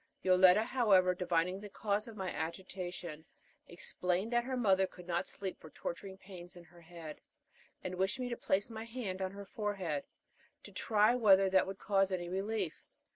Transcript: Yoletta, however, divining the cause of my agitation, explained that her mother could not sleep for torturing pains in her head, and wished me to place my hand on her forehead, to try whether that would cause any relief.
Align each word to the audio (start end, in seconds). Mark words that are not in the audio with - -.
Yoletta, 0.23 0.63
however, 0.63 1.13
divining 1.13 1.59
the 1.59 1.69
cause 1.69 2.07
of 2.07 2.15
my 2.15 2.31
agitation, 2.31 3.23
explained 3.67 4.33
that 4.33 4.45
her 4.45 4.57
mother 4.57 4.87
could 4.87 5.05
not 5.05 5.27
sleep 5.27 5.59
for 5.59 5.69
torturing 5.69 6.17
pains 6.17 6.55
in 6.55 6.63
her 6.63 6.81
head, 6.81 7.21
and 7.83 7.93
wished 7.93 8.19
me 8.19 8.27
to 8.27 8.35
place 8.35 8.71
my 8.71 8.85
hand 8.85 9.21
on 9.21 9.33
her 9.33 9.45
forehead, 9.45 10.05
to 10.63 10.71
try 10.71 11.13
whether 11.13 11.51
that 11.51 11.67
would 11.67 11.77
cause 11.77 12.11
any 12.11 12.29
relief. 12.29 12.83